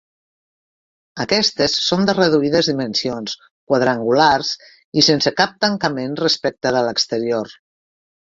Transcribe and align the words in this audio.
Aquestes 1.25 1.75
són 1.89 2.07
de 2.09 2.13
reduïdes 2.19 2.69
dimensions, 2.71 3.35
quadrangulars 3.73 4.49
i 5.01 5.05
sense 5.11 5.35
cap 5.43 5.55
tancament 5.67 6.19
respecte 6.25 6.73
de 6.77 6.83
l'exterior. 6.89 7.55